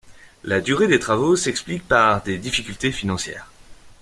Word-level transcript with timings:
La 0.43 0.61
durée 0.61 0.87
des 0.87 0.97
travaux 0.97 1.35
s'explique 1.35 1.87
par 1.87 2.23
des 2.23 2.39
difficultés 2.39 2.91
financières. 2.91 3.47